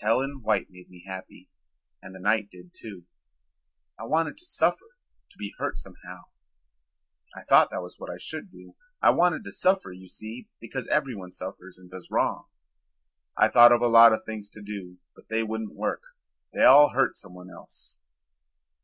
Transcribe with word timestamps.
Helen 0.00 0.40
White 0.42 0.66
made 0.70 0.90
me 0.90 1.04
happy 1.06 1.48
and 2.02 2.12
the 2.12 2.18
night 2.18 2.50
did 2.50 2.72
too. 2.74 3.04
I 3.96 4.06
wanted 4.06 4.36
to 4.38 4.44
suffer, 4.44 4.96
to 5.30 5.38
be 5.38 5.54
hurt 5.56 5.76
somehow. 5.78 6.22
I 7.36 7.44
thought 7.44 7.70
that 7.70 7.80
was 7.82 7.94
what 7.96 8.10
I 8.10 8.16
should 8.18 8.50
do. 8.50 8.74
I 9.00 9.10
wanted 9.10 9.44
to 9.44 9.52
suffer, 9.52 9.92
you 9.92 10.08
see, 10.08 10.48
because 10.58 10.88
everyone 10.88 11.30
suffers 11.30 11.78
and 11.78 11.88
does 11.88 12.10
wrong. 12.10 12.46
I 13.36 13.46
thought 13.46 13.70
of 13.70 13.80
a 13.80 13.86
lot 13.86 14.12
of 14.12 14.24
things 14.26 14.50
to 14.50 14.62
do, 14.62 14.98
but 15.14 15.28
they 15.28 15.44
wouldn't 15.44 15.76
work. 15.76 16.02
They 16.52 16.64
all 16.64 16.88
hurt 16.90 17.16
someone 17.16 17.48
else." 17.48 18.00